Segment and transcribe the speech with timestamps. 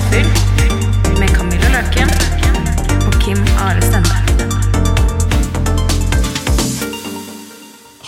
[0.00, 0.28] Påfyll
[1.20, 2.08] med Camilla Løken
[3.04, 4.14] og Kim Are Stende.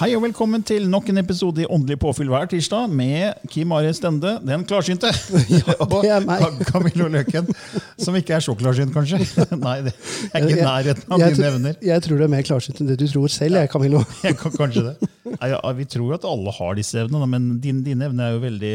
[0.00, 3.92] Hei og velkommen til nok en episode i Åndelig påfyll hver tirsdag med Kim Are
[3.94, 5.10] Stende, den klarsynte.
[5.82, 6.46] og det er meg.
[6.46, 7.52] Ka- Camillo Løken,
[8.00, 9.20] som ikke er så klarsynt, kanskje.
[9.66, 9.92] Nei, det
[10.32, 11.76] er ikke i nærheten av jeg, dine tror- evner.
[11.92, 14.00] jeg tror du er mer klarsynt enn det du tror selv, jeg, Camillo.
[14.24, 15.12] Jeg kan kanskje det.
[15.36, 18.38] Nei, ja, vi tror jo at alle har disse evnene, men din, dine evner er
[18.40, 18.74] jo veldig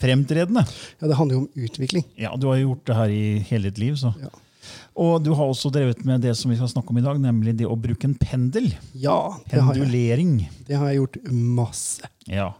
[0.00, 0.64] fremtredende.
[1.00, 2.04] Ja, Det handler jo om utvikling.
[2.18, 3.94] Ja, Du har jo gjort det her i hele ditt liv.
[3.96, 4.14] så.
[4.20, 4.28] Ja.
[4.98, 7.56] Og du har også drevet med det som vi skal snakke om i dag, nemlig
[7.56, 8.72] det å bruke en pendel.
[8.94, 10.48] Ja, det har jeg, Pendulering.
[10.66, 12.02] det har jeg gjort masse.
[12.26, 12.50] Ja.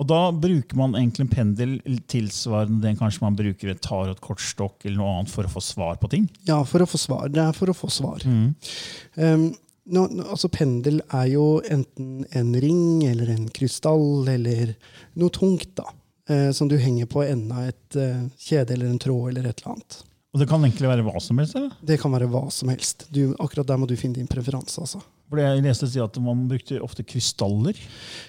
[0.00, 4.84] Og da bruker man egentlig en pendel tilsvarende den kanskje man bruker et tarot, kortstokk
[4.86, 6.28] eller noe annet for å få svar på ting.
[6.48, 7.28] Ja, for å få svar.
[7.28, 8.24] Det er for å få svar.
[8.24, 9.50] Um,
[9.90, 14.74] nå, nå, altså Pendel er jo enten en ring eller en krystall eller
[15.20, 15.84] noe tungt, da.
[16.30, 19.60] Eh, som du henger på enden av et eh, kjede eller en tråd eller et
[19.62, 19.98] eller annet.
[20.30, 21.56] Og det kan egentlig være hva som helst.
[21.58, 21.72] eller?
[21.82, 23.08] Det kan være hva som helst.
[23.10, 24.78] Du, akkurat der må du finne din preferanse.
[24.84, 25.00] altså.
[25.30, 27.74] For Jeg leste si at man brukte ofte krystaller.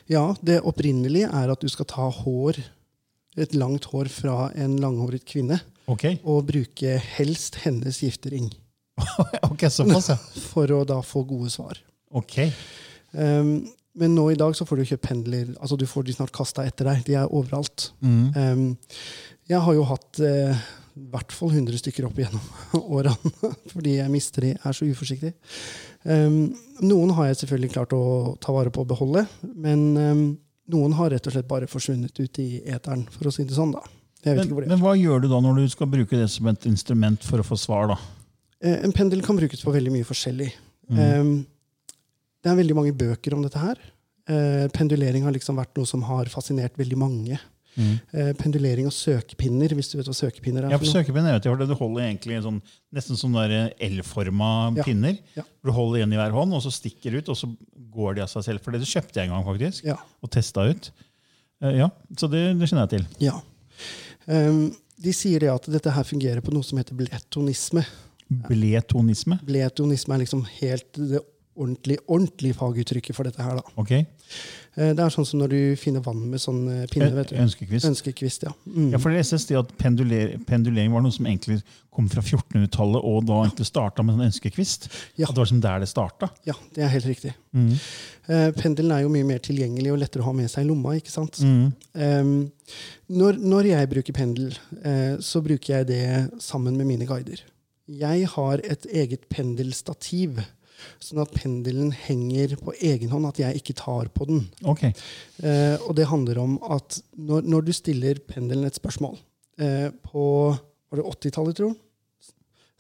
[0.09, 2.57] Ja, det opprinnelige er at du skal ta hår,
[3.38, 8.50] et langt hår fra en langhåret kvinne, Ok, og bruke helst hennes giftering
[9.50, 10.17] ok, såpass, ja.
[10.51, 11.79] for å da få gode svar.
[12.11, 12.38] Ok,
[13.11, 13.66] Um,
[13.97, 15.50] men nå i dag så får du kjøpt pendler.
[15.59, 17.02] altså Du får de snart kasta etter deg.
[17.07, 17.90] De er overalt.
[18.02, 18.78] Um,
[19.52, 20.62] jeg har jo hatt eh,
[20.96, 22.46] i hvert fall 100 stykker opp igjennom
[22.97, 25.34] årene, fordi jeg mister de, er så uforsiktig.
[26.03, 26.53] Um,
[26.84, 28.03] noen har jeg selvfølgelig klart å
[28.44, 29.25] ta vare på og beholde,
[29.56, 30.23] men um,
[30.72, 33.75] noen har rett og slett bare forsvunnet ut i eteren, for å si det sånn.
[33.75, 33.84] da.
[34.23, 37.23] Men, det men hva gjør du da når du skal bruke det som et instrument
[37.25, 37.90] for å få svar?
[37.91, 37.97] da?
[38.62, 40.52] Eh, En pendel kan brukes på veldig mye forskjellig.
[40.91, 41.41] Um,
[42.41, 43.79] det er veldig mange bøker om dette her.
[44.29, 47.40] Eh, pendulering har liksom vært noe som har fascinert veldig mange.
[47.79, 50.74] Eh, pendulering og søkepinner, hvis du vet hva søkepinner er.
[50.74, 50.96] Ja, for noe.
[50.97, 52.62] søkepinner, vet jeg, Du holder egentlig sånn,
[52.94, 53.38] nesten sånn
[53.79, 55.18] L-forma Ja, pinner.
[55.38, 55.44] ja.
[55.63, 57.47] Du holder en i hver hånd, og så stikker ut, og så
[57.91, 58.62] går de av seg selv.
[58.62, 59.85] For det kjøpte jeg en gang, faktisk.
[59.88, 59.96] Ja.
[60.22, 60.91] Og testa ut.
[61.62, 63.08] Eh, ja, Så det, det kjenner jeg til.
[63.28, 63.40] ja.
[64.28, 67.81] Um, de sier det at dette her fungerer på noe som heter bletonisme.
[68.29, 69.40] Bletonisme.
[69.44, 71.23] Bletonisme er liksom helt det
[71.56, 73.59] ordentlig, ordentlig faguttrykket for dette her.
[73.59, 73.75] da.
[73.81, 73.91] Ok.
[73.91, 77.09] Eh, det er sånn som når du finner vann med sånn eh, pinne.
[77.16, 77.38] vet du.
[77.44, 77.88] Ønskekvist.
[77.89, 78.53] Ønskekvist, ja.
[78.66, 78.94] Mm.
[78.94, 81.59] Ja, for det leste det at penduler, pendulering var noe som egentlig
[81.91, 84.88] kom fra 1400-tallet, og da egentlig starta med en ønskekvist.
[85.19, 85.28] Ja.
[85.28, 86.31] At det var som der det starta.
[86.47, 87.35] Ja, det er helt riktig.
[87.51, 90.95] Eh, pendelen er jo mye mer tilgjengelig og lettere å ha med seg i lomma.
[90.95, 91.41] ikke sant?
[91.44, 92.35] Em,
[93.11, 94.53] når, når jeg bruker pendel,
[94.85, 96.06] uh, så bruker jeg det
[96.40, 97.44] sammen med mine guider.
[97.91, 100.40] Jeg har et eget pendelstativ,
[101.03, 104.44] sånn at pendelen henger på egen hånd, at jeg ikke tar på den.
[104.64, 104.88] Ok.
[104.88, 109.16] Eh, og det handler om at når, når du stiller pendelen et spørsmål
[109.62, 110.24] eh, På
[110.91, 111.80] var det 80-tallet, tror jeg?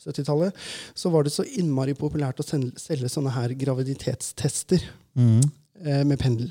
[0.01, 0.57] 70-tallet,
[0.97, 6.49] så var det så innmari populært å selge sånne her graviditetstester eh, med pendel.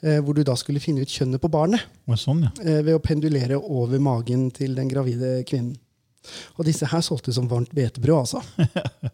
[0.00, 1.82] Eh, hvor du da skulle finne ut kjønnet på barnet
[2.16, 2.52] sånn, ja.
[2.62, 5.74] eh, ved å pendulere over magen til den gravide kvinnen.
[6.56, 8.42] Og disse her solgte som varmt hvetebrød, altså.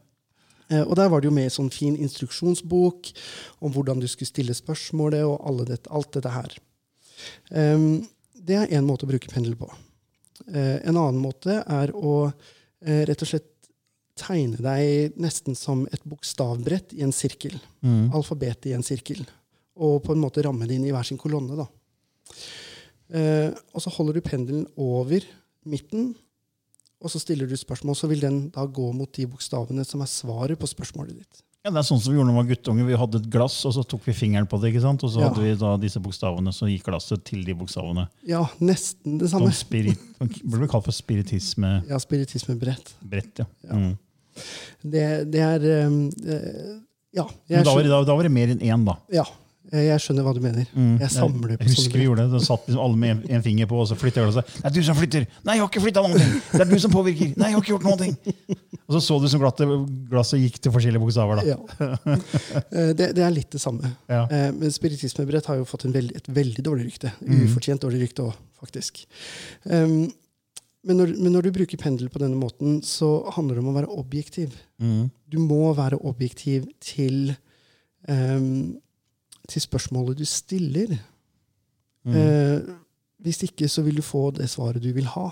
[0.75, 3.15] Eh, og der var det jo med en sånn fin instruksjonsbok
[3.65, 6.61] om hvordan du skulle stille spørsmålet, og alle dette, alt dette her.
[8.45, 9.71] Det er én måte å bruke pendel på.
[10.53, 13.51] Eh, en annen måte er å eh, rett og slett
[14.19, 17.57] tegne deg nesten som et bokstavbrett i en sirkel.
[18.15, 19.25] Alfabetet i en sirkel.
[19.75, 21.57] Og på en måte ramme det inn i hver sin kolonne.
[21.59, 21.67] da.
[23.15, 25.25] Eh, og så holder du pendelen over
[25.65, 26.13] midten,
[27.05, 30.09] og så stiller du spørsmål, så vil den da gå mot de bokstavene som er
[30.11, 31.43] svaret på spørsmålet ditt.
[31.65, 32.87] Ja, Det er sånn som vi gjorde når vi var guttunger.
[32.89, 34.73] Vi hadde et glass, og så tok vi fingeren på det.
[34.75, 35.05] ikke sant?
[35.05, 35.29] Og så Ja.
[35.31, 38.09] hadde vi da disse bokstavene, så gikk glasset til de bokstavene.
[38.29, 39.49] Ja, nesten det samme.
[39.49, 39.99] Sånn spirit,
[40.45, 41.89] burde vi kalt for spiritismebrett.
[41.89, 42.93] Ja, spiritismebrett.
[43.13, 43.47] Ja.
[43.73, 43.99] Mm.
[44.85, 46.81] Det, det er um, eh,
[47.15, 47.25] Ja.
[47.49, 48.97] Men da var, det, da, da var det mer enn én, da.
[49.13, 49.25] ja,
[49.73, 50.67] jeg skjønner hva du mener.
[50.77, 50.99] Mm.
[51.01, 52.35] Jeg samler på Jeg husker vi gjorde det.
[52.37, 54.51] Da satt liksom alle med en, en finger på, og så flytter glasset.
[54.59, 55.25] Det er du som flytter!
[55.47, 56.35] Nei, jeg har ikke flytta noen ting!
[56.53, 57.31] Det er du som påvirker!
[57.41, 58.59] Nei, jeg har ikke gjort noen ting!
[58.85, 59.71] Og så så du som glasset,
[60.11, 61.41] glasset gikk til forskjellige bokstaver.
[61.41, 61.55] da.
[61.55, 62.19] Ja.
[62.75, 63.89] Eh, det, det er litt det samme.
[64.11, 64.25] Ja.
[64.29, 67.13] Eh, Men spiritismebrett har jo fått en veld, et veldig dårlig rykte.
[67.25, 67.47] Mm.
[67.49, 69.01] Ufortjent dårlig rykte òg, faktisk.
[69.65, 70.05] Um,
[70.85, 73.77] men, når, men når du bruker pendel på denne måten, så handler det om å
[73.79, 74.57] være objektiv.
[74.83, 75.07] Mm.
[75.33, 77.33] Du må være objektiv til,
[78.09, 78.75] um,
[79.49, 80.95] til spørsmålet du stiller.
[82.05, 82.17] Mm.
[82.17, 82.75] Eh,
[83.25, 85.31] hvis ikke så vil du få det svaret du vil ha.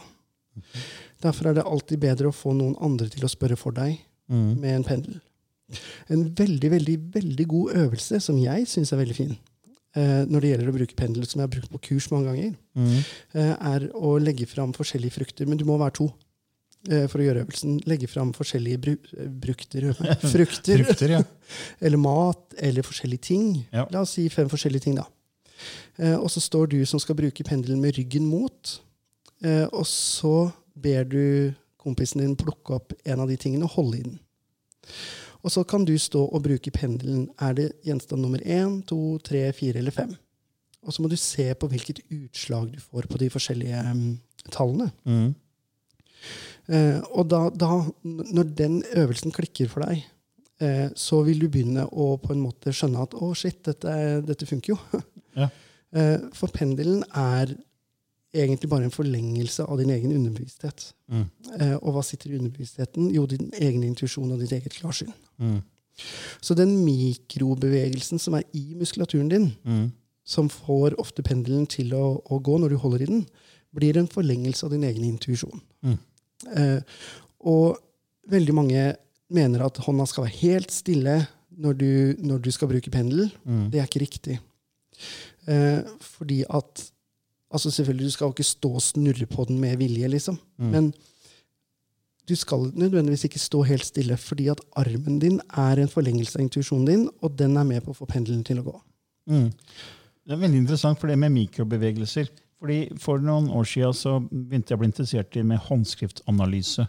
[1.23, 3.99] Derfor er det alltid bedre å få noen andre til å spørre for deg
[4.31, 4.61] Mm.
[4.61, 5.21] med en pendel.
[6.09, 9.37] En veldig, veldig, veldig god øvelse som jeg syns er veldig fin,
[9.97, 12.55] eh, når det gjelder å bruke pendel, som jeg har brukt på kurs mange ganger,
[12.77, 13.05] Mm.
[13.35, 15.47] eh, er å legge fram forskjellige frukter.
[15.47, 16.13] Men du må være to
[17.11, 17.79] for å gjøre øvelsen.
[17.87, 19.89] Legge fram forskjellige bru eh, brukter,
[20.35, 21.23] frukter, Frukter, ja.
[21.85, 23.49] eller mat, eller forskjellige ting.
[23.71, 23.87] Ja.
[23.95, 25.07] La oss si fem forskjellige ting, da.
[25.99, 28.77] Eh, og så står du som skal bruke pendelen med ryggen mot,
[29.45, 31.25] eh, og så ber du
[31.83, 34.19] kompisen din plukke opp en av de tingene og holde i den.
[35.43, 37.27] Og så kan du stå og bruke pendelen.
[37.43, 40.13] Er det gjenstand nummer én, to, tre, fire eller fem?
[40.87, 44.05] Og så må du se på hvilket utslag du får på de forskjellige um,
[44.55, 44.91] tallene.
[45.07, 45.33] Mm.
[46.69, 47.71] Eh, og da, da,
[48.05, 50.05] når den øvelsen klikker for deg,
[50.63, 54.47] eh, så vil du begynne å på en måte skjønne at å, shit, dette, dette
[54.47, 54.79] funker jo.
[55.33, 55.47] Ja.
[55.97, 57.55] Eh, for pendelen er
[58.37, 60.91] egentlig bare en forlengelse av din egen underbevissthet.
[61.09, 61.23] Mm.
[61.57, 63.07] Eh, og hva sitter i underbevisstheten?
[63.13, 65.13] Jo, din egen intuisjon og ditt eget klarsyn.
[65.41, 65.63] Mm.
[66.45, 69.93] Så den mikrobevegelsen som er i muskulaturen din, Mm.
[70.25, 73.27] som får ofte pendelen til å, å gå når du holder i den,
[73.75, 75.61] blir en forlengelse av din egen intuisjon.
[75.83, 75.99] Mm.
[76.51, 76.81] Eh,
[77.49, 77.79] og
[78.31, 78.87] veldig mange
[79.33, 81.21] mener at hånda skal være helt stille
[81.63, 81.93] når du,
[82.23, 83.31] når du skal bruke pendel.
[83.45, 83.69] Mm.
[83.73, 84.41] Det er ikke riktig.
[85.49, 86.89] Eh, fordi at
[87.53, 90.39] altså Selvfølgelig, du skal jo ikke stå og snurre på den med vilje, liksom.
[90.57, 90.71] Mm.
[90.73, 90.93] Men
[92.29, 96.47] du skal nødvendigvis ikke stå helt stille, fordi at armen din er en forlengelse av
[96.47, 98.75] intuisjonen din, og den er med på å få pendelen til å gå.
[99.29, 99.51] Mm.
[100.23, 102.31] Det er veldig interessant for det med mikrobevegelser.
[102.63, 106.85] Fordi For noen år siden så begynte jeg å bli interessert i med håndskriftanalyse.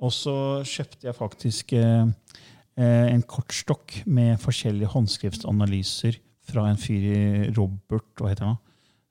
[0.00, 2.06] Og så kjøpte jeg faktisk eh,
[2.80, 6.16] eh, en kortstokk med forskjellige håndskriftanalyser
[6.48, 8.56] fra en fyr i Robert Hva heter han?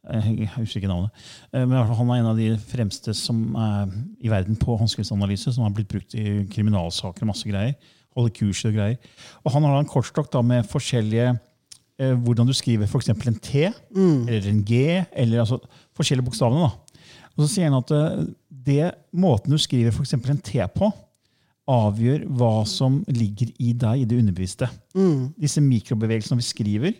[0.09, 1.13] Eh, Jeg husker ikke navnet.
[1.53, 3.93] Eh, Men han er en av de fremste som er
[4.25, 7.75] i verden på håndskriftsanalyse, som har blitt brukt i kriminalsaker og masse greier.
[8.17, 8.97] Holder kurs og greier.
[9.45, 11.31] Og han har en kortstokk da med forskjellige
[11.99, 13.09] eh, hvordan du skriver f.eks.
[13.09, 13.63] en T
[14.27, 15.57] eller en G, eller altså
[15.97, 16.67] forskjellige bokstavene.
[16.67, 16.99] da.
[17.33, 18.25] Og så sier han at eh,
[18.63, 20.13] det måten du skriver f.eks.
[20.17, 20.91] en T på,
[21.69, 24.67] avgjør hva som ligger i deg i det underbevisste.
[25.39, 26.93] Disse mikrobevegelsene vi skriver,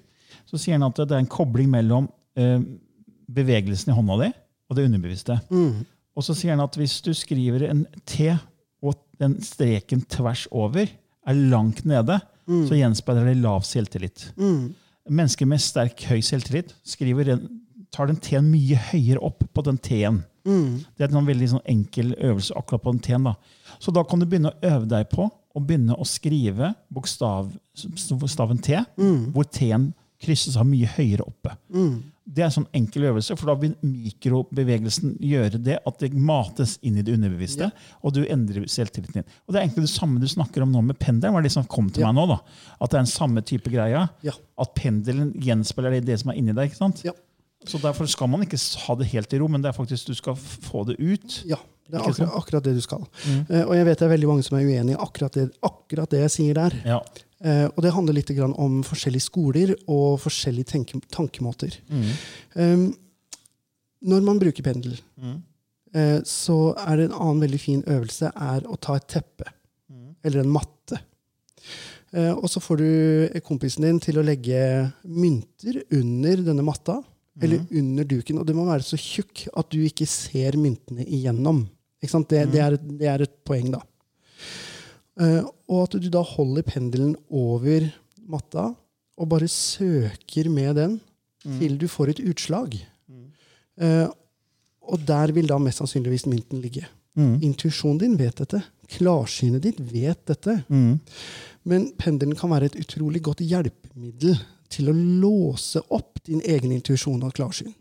[0.48, 2.08] så sier han at det er en kobling mellom
[2.40, 2.60] eh,
[3.34, 4.30] bevegelsen i hånda di
[4.70, 5.36] og det underbevisste.
[6.16, 8.32] Og så sier han at hvis du skriver en T,
[8.84, 12.20] og den streken tvers over er langt nede,
[12.68, 14.26] så gjenspeiler det lav selvtillit.
[15.10, 17.46] Mennesker med sterk høy selvtillit skriver en,
[17.94, 20.24] tar den T-en mye høyere opp på den T-en.
[20.44, 23.24] Det er en sånn veldig sånn enkel øvelse akkurat på den T-en.
[23.30, 23.36] da.
[23.80, 27.52] Så da kan du begynne å øve deg på å begynne å skrive bokstav,
[28.20, 28.80] bokstaven T,
[29.32, 31.54] hvor T-en krysses av mye høyere oppe.
[32.26, 36.78] Det er en sånn enkel øvelse, for da vil mikrobevegelsen gjøre det at det mates
[36.86, 37.68] inn i det underbevisste,
[38.02, 39.26] og du endrer selvtilliten din.
[39.48, 41.34] Og Det er egentlig det samme du snakker om nå med pendelen.
[41.34, 42.12] var det som kom til Ja.
[42.12, 42.40] meg nå da.
[42.82, 44.10] At det er en samme type greie.
[44.24, 44.32] Ja.
[44.58, 46.70] At pendelen gjenspeiler det, det som er inni deg.
[46.72, 47.04] ikke sant?
[47.04, 47.12] Ja.
[47.70, 50.18] Så Derfor skal man ikke ha det helt i ro, men det er faktisk du
[50.18, 51.38] skal få det ut.
[51.50, 53.06] Ja, det er akkurat, akkurat det du skal.
[53.50, 56.12] Eh, og jeg vet det er veldig mange som er uenig i akkurat det, akkurat
[56.12, 56.76] det jeg sier der.
[56.88, 57.00] Ja.
[57.44, 61.76] Uh, og det handler litt grann om forskjellige skoler og forskjellige tenke, tankemåter.
[62.56, 62.86] Um,
[64.08, 64.96] når man bruker pendel,
[65.96, 69.48] eh, så er det en annen veldig fin øvelse er å ta et teppe.
[70.24, 71.00] Eller en matte.
[72.40, 74.60] Og så får du kompisen din til å legge
[75.04, 76.98] mynter under denne matta.
[77.42, 78.40] Eller under duken.
[78.40, 81.64] Og det må være så tjukk at du ikke ser myntene igjennom.
[82.04, 82.30] Ikke sant?
[82.30, 83.82] Det, det, er, det er et poeng, da.
[85.18, 87.86] Uh, og at du da holder pendelen over
[88.30, 90.96] matta og bare søker med den
[91.60, 92.76] til du får et utslag.
[93.78, 94.10] Uh,
[94.84, 96.86] og der vil da mest sannsynligvis mynten ligge.
[97.46, 100.58] Intuisjonen din vet dette, Klarsynet ditt vet dette.
[101.64, 104.36] Men pendelen kan være et utrolig godt hjelpemiddel
[104.74, 107.74] til å låse opp din egen intuisjon og klarsyn.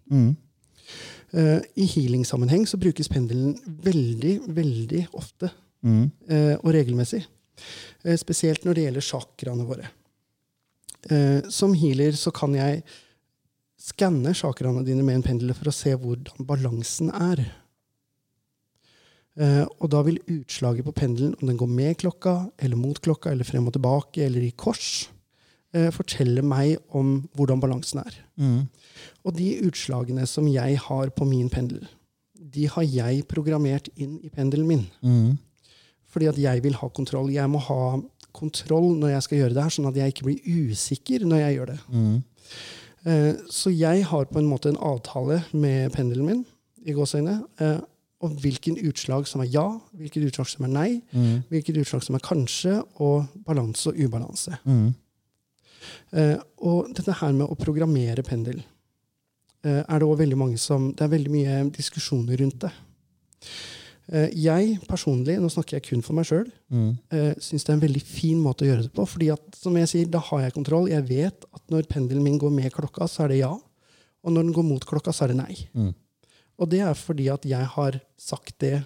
[1.32, 5.48] Eh, I healing-sammenheng så brukes pendelen veldig, veldig ofte
[6.28, 7.24] eh, og regelmessig.
[8.02, 9.88] Uh, spesielt når det gjelder chakraene våre.
[11.50, 12.80] Som healer så kan jeg
[13.82, 17.42] skanne chakraene dine med en pendel for å se hvordan balansen er.
[19.38, 23.32] Uh, og da vil utslaget på pendelen, om den går med klokka, eller mot klokka,
[23.32, 25.08] eller frem og tilbake, eller i kors,
[25.74, 28.18] eh, fortelle meg om hvordan balansen er.
[29.24, 31.86] Og de utslagene som jeg har på min pendel,
[32.52, 34.86] de har jeg programmert inn i pendelen min.
[36.12, 37.30] Fordi at jeg vil ha kontroll.
[37.32, 38.00] Jeg må ha
[38.32, 41.56] kontroll når jeg skal gjøre det her, sånn at jeg ikke blir usikker når jeg
[41.56, 41.78] gjør det.
[43.04, 46.44] Eh, Så jeg har på en måte en avtale med pendelen min
[46.86, 47.80] i gåsøgne, eh,
[48.22, 49.64] om hvilken utslag som er ja,
[49.98, 51.02] hvilket utslag som er nei,
[51.50, 54.58] hvilket utslag som er kanskje, og balanse og ubalanse.
[54.66, 54.92] Eh,
[56.62, 58.60] og dette her med å programmere pendel
[59.66, 62.72] eh, er det også veldig mange som Det er veldig mye diskusjoner rundt det.
[64.12, 67.84] Eh, jeg personlig, nå snakker jeg kun for meg sjøl, uh, syns det er en
[67.84, 69.06] veldig fin måte å gjøre det på.
[69.06, 70.90] fordi at, som jeg sier, da har jeg kontroll.
[70.90, 73.52] Jeg vet at når pendelen min går med klokka, så er det ja.
[74.22, 75.54] Og når den går mot klokka, så er det nei.
[76.58, 78.82] Og det er fordi at jeg har sagt det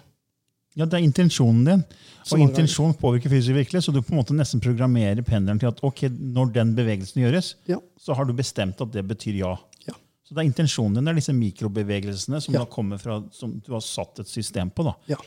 [0.77, 1.83] Ja, Det er intensjonen din.
[2.27, 5.69] Og intensjonen intensjon påvirker fysisk virkelighet, så du på en måte nesten programmerer pendelen til
[5.71, 7.77] at ok, når den bevegelsen gjøres, Ja.
[7.99, 9.55] så har du bestemt at det betyr ja.
[9.87, 9.93] Ja.
[10.27, 12.65] Så det er intensjonen din, det er disse mikrobevegelsene som Ja.
[12.65, 14.83] kommer fra, som du har satt et system på.
[14.83, 14.93] da.
[15.07, 15.17] Ja.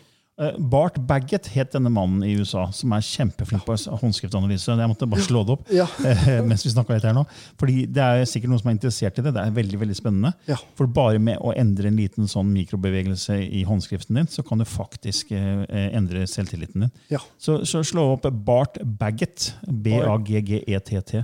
[0.40, 4.72] Eh, Bart Baggett het denne mannen i USA, som er kjempeflink på håndskriftanalyse.
[4.78, 5.84] Jeg måtte bare slå det opp Ja.
[6.08, 7.26] eh, mens vi litt her nå.
[7.60, 9.34] Fordi det er sikkert noen som er interessert i det.
[9.36, 10.32] Det er veldig veldig spennende.
[10.48, 10.56] Ja.
[10.78, 14.64] For bare med å endre en liten sånn mikrobevegelse i håndskriften din, så kan du
[14.68, 15.66] faktisk eh,
[15.98, 16.94] endre selvtilliten din.
[17.12, 17.20] Ja.
[17.36, 19.50] Så, så slå opp Bart Baggett.
[19.68, 21.20] B-a-g-g-e-t-t.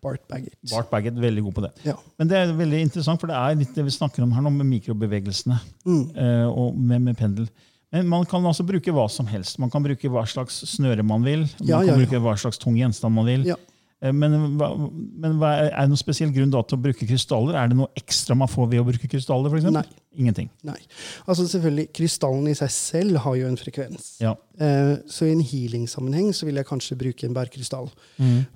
[0.00, 0.56] Bart Baggett.
[0.68, 1.72] Bart Baggett, veldig god på det.
[1.88, 1.96] Ja.
[2.20, 4.52] Men det er veldig interessant, for det er litt det vi snakker om her nå,
[4.60, 6.06] med mikrobevegelsene Mm.
[6.52, 7.48] og med, med pendel.
[7.92, 9.58] Men man kan altså bruke hva som helst.
[9.58, 11.46] Man kan bruke hva slags snøre man vil.
[11.58, 13.48] Man Ja, kan ja, kan bruke hva slags tung gjenstand man vil.
[13.50, 13.56] Ja.
[14.00, 17.58] Eh, Men, men hva er, det noen spesiell grunn til å bruke krystaller?
[17.58, 19.50] Er det noe ekstra man får ved å bruke krystaller?
[19.52, 19.82] For eksempel?
[19.82, 20.06] Nei.
[20.20, 20.48] Ingenting.
[20.66, 20.78] Nei.
[21.26, 24.08] Altså selvfølgelig, Krystallen i seg selv har jo en frekvens.
[24.22, 24.32] Ja.
[24.58, 27.90] Eh, så i en healing-sammenheng så vil jeg kanskje bruke en bærkrystall.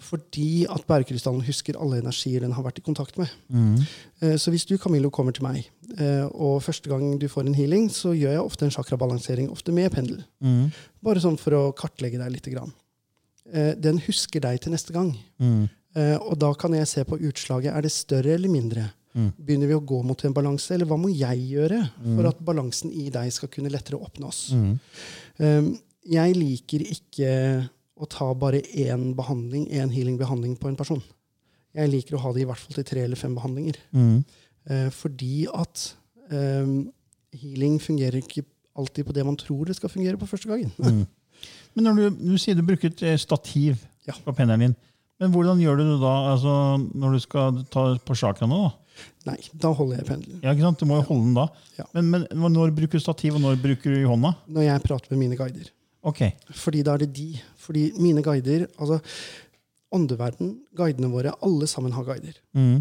[0.02, 3.30] Fordi at bærkrystallen husker alle energier den har vært i kontakt med.
[4.22, 5.68] Eh, så hvis du Camillo, kommer til meg,
[6.32, 9.92] og første gang du får en healing, så gjør jeg ofte en chakrabalansering, ofte med
[9.94, 10.22] pendel.
[11.04, 12.48] Bare sånn for å kartlegge deg litt.
[12.54, 12.72] Grann.
[13.52, 15.14] Eh, den husker deg til neste gang.
[15.38, 15.64] Mm.
[15.94, 17.70] og da kan jeg se på utslaget.
[17.70, 18.88] Er det større eller mindre?
[19.14, 22.90] Begynner vi å gå mot en balanse, eller hva må jeg gjøre for at balansen
[22.90, 24.48] i deg skal kunne lettere oppnås?
[25.38, 25.68] Um,
[26.02, 27.30] jeg liker ikke
[27.94, 31.02] å ta bare én behandling, én healing-behandling på en person.
[31.74, 33.78] Jeg liker å ha det i hvert fall til tre eller fem behandlinger.
[33.94, 34.42] Eh,
[34.94, 35.96] fordi at
[36.32, 36.92] um,
[37.36, 38.44] healing fungerer ikke
[38.78, 40.72] alltid på det man tror det skal fungere på første gangen.
[41.74, 44.12] Men når du, du sier du bruker et eh, stativ Ja.
[44.24, 44.74] på pendelen din,
[45.20, 46.54] men hvordan gjør du det da altså,
[46.94, 48.58] når du skal ta på chakraene?
[48.66, 49.00] da?
[49.30, 50.40] Nei, da holder jeg pendelen.
[50.44, 50.80] Ja, ikke sant?
[50.82, 51.46] Du må jo holde den da.
[51.78, 51.86] Ja.
[51.96, 54.34] Men, men når bruker du stativ, og når bruker du i hånda?
[54.46, 55.70] Når jeg prater med mine guider.
[56.04, 56.20] Ok.
[56.60, 57.30] Fordi da er det de.
[57.64, 59.00] Fordi mine guider altså
[59.94, 62.36] Åndeverden, guidene våre, alle sammen har guider.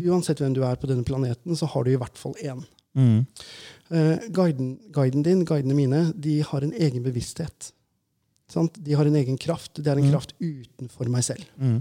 [0.10, 2.64] Uansett hvem du er på denne planeten, så har du i hvert fall én.
[2.94, 3.26] Mm.
[3.94, 7.72] Uh, guiden, guiden din, guidene mine, de har en egen bevissthet.
[8.50, 8.78] Sant?
[8.86, 9.76] De har en egen kraft.
[9.80, 11.46] Det er en kraft utenfor meg selv.
[11.58, 11.80] Mm.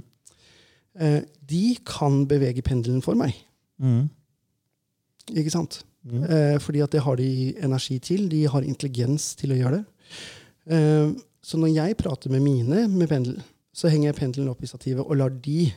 [0.92, 3.34] Eh, de kan bevege pendelen for meg.
[3.82, 4.06] Mm.
[5.32, 5.82] Ikke sant?
[6.02, 7.28] Uh, fordi at det har de
[7.62, 8.24] energi til.
[8.32, 9.88] De har intelligens til å gjøre det.
[11.42, 13.40] Så når jeg prater med mine med pendel,
[13.74, 15.70] så henger jeg pendelen opp i stativet og lar de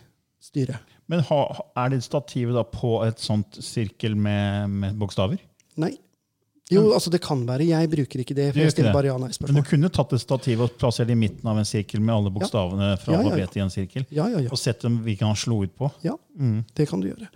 [0.43, 0.79] styre.
[1.11, 1.41] Men ha,
[1.83, 5.39] er det stativet da på et sånt sirkel med, med bokstaver?
[5.81, 5.93] Nei.
[6.73, 7.67] Jo, altså det kan være.
[7.69, 8.47] Jeg bruker ikke det.
[8.55, 11.13] For jeg stiller bare ja nei Men du kunne tatt et stativ og plassert det
[11.13, 13.49] i midten av en sirkel med alle bokstavene fra Ja, ja, ja.
[13.53, 14.49] i en sirkel, Ja, ja, ja.
[14.49, 15.91] og sett dem hvilken han slo ut på.
[16.03, 16.15] ja.
[16.35, 16.63] Mm.
[16.75, 17.29] Det kan du gjøre.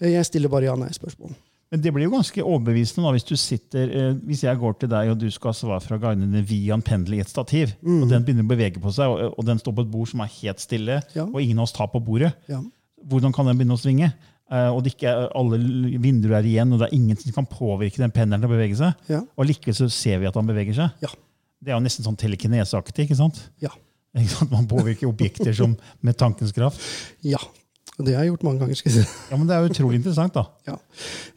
[0.00, 1.34] Eh, Jeg stiller bare ja nei spørsmål.
[1.70, 4.88] Men det blir jo ganske overbevisende da, hvis du sitter, eh, hvis jeg går til
[4.88, 8.02] deg og du skal ha svar fra guidene via en pendel i et stativ, Mm.
[8.02, 10.20] og den begynner å bevege på seg, og, og den står på et bord som
[10.24, 11.24] er helt stille, Ja.
[11.28, 12.62] og ingen av oss tar på bordet, Ja.
[13.04, 14.12] hvordan kan den begynne å svinge?
[14.50, 15.58] Eh, og det ikke er alle
[16.00, 18.76] vinduer er igjen, og det er ingen som kan påvirke den pendelen til å bevege
[18.80, 18.94] seg.
[19.10, 19.20] Ja.
[19.36, 20.90] Og likevel så ser vi at han beveger seg.
[21.04, 21.08] Ja.
[21.60, 23.50] Det er jo nesten sånn telekineseaktig, ikke sant?
[23.60, 23.68] Ja.
[24.16, 24.50] Ikke sant?
[24.50, 26.80] Man påvirker objekter som med tankens kraft.
[27.22, 27.36] Ja.
[27.98, 28.76] Og det har jeg gjort mange ganger.
[28.78, 29.14] skal jeg si.
[29.30, 30.44] Ja, men Det er jo utrolig interessant, da.
[30.68, 30.76] Ja.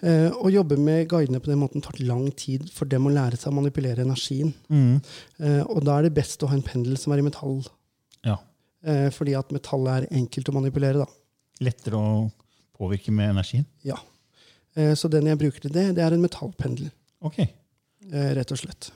[0.05, 3.37] Eh, å jobbe med guidene på den måten tar lang tid for dem å lære
[3.39, 4.53] seg å manipulere energien.
[4.69, 7.63] Eh, og da er det best å ha en pendel som er i metall.
[8.27, 8.37] Ja.
[8.85, 11.01] Eh, fordi at metall er enkelt å manipulere.
[11.01, 11.09] da.
[11.65, 12.31] Lettere å
[12.77, 13.65] påvirke med energien.
[13.85, 13.97] Ja.
[14.77, 16.91] Eh, så den jeg bruker til det, det er en metallpendel.
[17.25, 17.39] Ok.
[17.41, 18.91] Eh, rett og slett.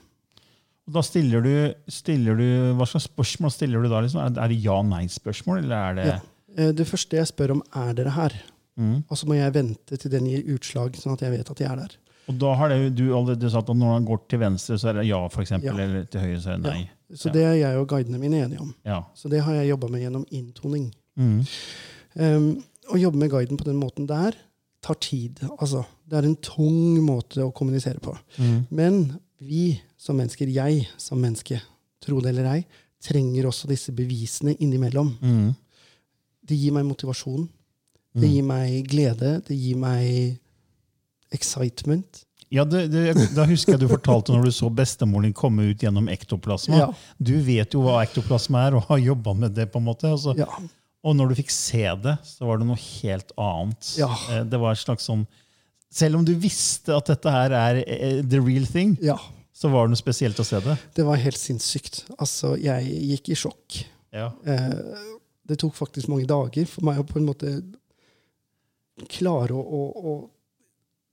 [0.86, 2.46] Og Da stiller du, stiller du
[2.78, 4.00] Hva slags spørsmål stiller du da?
[4.06, 4.22] Liksom?
[4.34, 6.18] Det- Er det ja-nei-spørsmål, eller er det Ja.
[6.56, 8.34] Eh, det første jeg spør om, er dere her?
[8.76, 9.04] Mm.
[9.08, 11.64] Og så må jeg vente til den gir utslag, sånn at jeg vet at de
[11.68, 11.96] er der.
[12.26, 14.98] Og da har det, du allerede sagt at når han går til venstre, så er
[14.98, 15.58] det ja, for Ja.
[15.72, 16.90] eller til høyre, så er det nei.
[17.14, 17.32] Så Ja.
[17.32, 18.74] det er jeg og guidene mine enige om.
[18.84, 19.02] Ja.
[19.14, 20.92] Så det har jeg jobba med gjennom inntoning.
[21.16, 21.46] Mm.
[22.16, 24.34] Um, å jobbe med guiden på den måten der
[24.82, 25.38] tar tid.
[25.60, 28.16] Altså, det er en tung måte å kommunisere på.
[28.38, 28.66] Mm.
[28.70, 31.60] Men vi som mennesker, jeg som menneske,
[32.02, 32.66] tro det eller ei,
[33.02, 35.16] trenger også disse bevisene innimellom.
[35.22, 35.54] Mm.
[36.46, 37.48] Det gir meg motivasjon.
[38.16, 39.40] Det gir meg glede.
[39.46, 40.38] Det gir meg
[41.34, 42.22] excitement.
[42.48, 43.02] Ja, det, det,
[43.34, 46.78] Da husker jeg du fortalte når du så bestemoren din komme ut gjennom ektoplasma.
[46.78, 46.88] Ja.
[47.18, 49.66] Du vet jo hva ektoplasma er, og har jobba med det.
[49.72, 50.12] på en måte.
[50.14, 50.46] Og, Ja.
[51.02, 53.90] og når du fikk se det, så var det noe helt annet.
[53.98, 54.12] Ja.
[54.30, 55.26] Eh, Det var et slags sånn,
[55.96, 59.16] Selv om du visste at dette her er eh, the real thing, ja.
[59.54, 60.74] så var det noe spesielt å se det.
[60.94, 62.04] Det var helt sinnssykt.
[62.18, 63.84] Altså, jeg gikk i sjokk.
[64.12, 64.32] Ja.
[64.44, 64.74] Eh,
[65.48, 67.52] det tok faktisk mange dager for meg å på en måte
[69.12, 70.14] klare å, å, å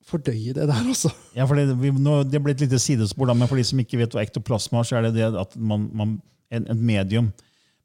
[0.08, 1.12] fordøye det der, altså.
[1.36, 3.80] Ja, for det, vi, nå, det ble et lite sidespor, da, men for de som
[3.84, 6.16] ikke vet hva ektoplasma er, så er det det at man, man,
[6.54, 7.30] en, en medium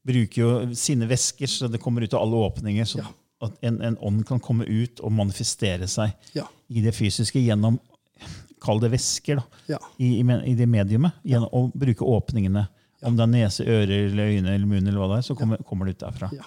[0.08, 2.86] bruker jo sine væsker, så det kommer ut av alle åpninger.
[2.88, 3.10] Så Ja.
[3.46, 6.46] at en, en ånd kan komme ut og manifestere seg Ja.
[6.74, 7.78] i det fysiske gjennom
[8.58, 9.78] Kall det væsker, da, Ja.
[10.02, 11.14] i, i, i det mediumet.
[11.22, 12.64] Gjennom å bruke åpningene.
[13.06, 15.60] Om det er nese, ører, eller øyne eller munn, eller hva det er, så kommer,
[15.68, 16.30] kommer det ut derfra.
[16.34, 16.46] ja.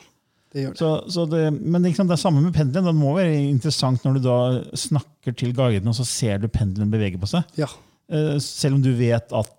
[0.52, 0.80] Det gjør det.
[0.82, 2.90] Så, så det, men liksom, det er samme med pendelen.
[2.90, 4.40] Det må være interessant når du da
[4.76, 7.48] snakker til guiden, og så ser du pendelen bevege på seg.
[7.56, 7.70] Ja.
[8.12, 9.54] Eh, Selv om du vet at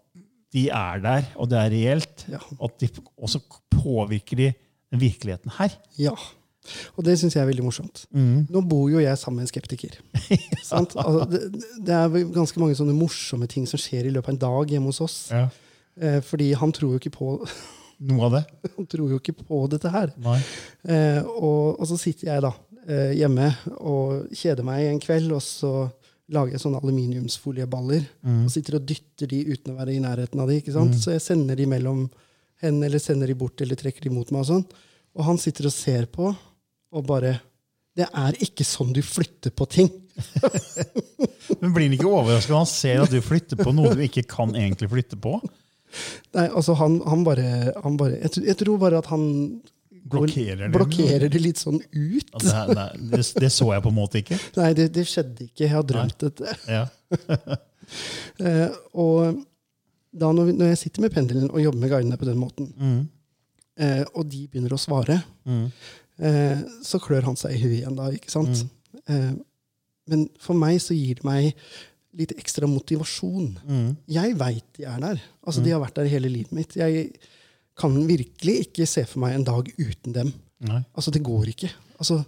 [0.53, 2.27] de er der, og det er reelt.
[2.29, 2.43] Ja.
[2.61, 3.41] At de også
[3.73, 4.51] påvirker de
[4.93, 5.79] virkeligheten her.
[5.97, 6.13] ja.
[6.95, 8.05] Og det syns jeg er veldig morsomt.
[8.15, 8.45] Mm.
[8.55, 9.97] Nå bor jo jeg sammen med en skeptiker.
[10.69, 10.93] Sant?
[10.95, 11.41] Altså, det,
[11.89, 14.93] det er ganske mange sånne morsomme ting som skjer i løpet av en dag hjemme
[14.93, 15.17] hos oss.
[15.33, 15.49] Ja.
[16.01, 17.37] Eh, fordi han tror jo ikke på,
[18.03, 18.43] Noe av det?
[18.77, 20.13] han tror jo ikke på dette her.
[20.23, 20.39] Nei.
[20.89, 22.53] Eh, og, og så sitter jeg da
[22.87, 25.73] eh, hjemme og kjeder meg en kveld, og så
[26.33, 30.49] lager jeg sånne aluminiumsfolieballer og sitter og dytter de uten å være i nærheten av
[30.49, 30.61] de.
[30.63, 30.95] ikke sant?
[30.97, 32.07] Så jeg sender de mellom
[32.63, 34.41] henne, eller sender de bort, eller trekker de mot meg.
[34.41, 34.63] Og sånn.
[35.19, 37.37] Og han sitter og ser på, og bare
[37.93, 39.91] Det er ikke sånn du flytter på ting.
[41.61, 44.25] Men blir han ikke overrasket når han ser at du flytter på noe du ikke
[44.29, 45.35] kan egentlig flytte på?
[46.35, 47.47] Nei, altså han, han bare,
[47.85, 49.27] han bare jeg, tror- jeg tror bare at han
[50.13, 52.31] Blokkerer blokkerer det litt sånn ut.
[52.35, 54.39] Altså, det, nei, det, det så jeg på en måte ikke.
[54.59, 55.63] Nei, det, det skjedde ikke.
[55.63, 56.57] Jeg har drømt dette.
[56.69, 56.87] Ja.
[58.41, 59.41] Eh, og
[60.17, 62.69] da når, vi, når jeg sitter med pendelen og jobber med guidene på den måten,
[62.79, 63.01] Mm.
[63.83, 65.19] eh, og de begynner å svare,
[66.23, 68.63] eh, så klør han seg i huet igjen da, ikke sant?
[69.09, 69.33] Eh,
[70.09, 71.53] men for meg så gir det meg
[72.19, 73.55] litt ekstra motivasjon.
[73.65, 73.89] Mm.
[74.13, 75.23] Jeg veit de er der.
[75.47, 76.77] Altså, De har vært der hele livet mitt.
[76.77, 77.09] Jeg
[77.79, 80.33] kan virkelig ikke se for meg en dag uten dem.
[80.69, 80.83] Nei.
[80.93, 81.71] Altså, det går ikke.
[81.97, 82.21] Altså,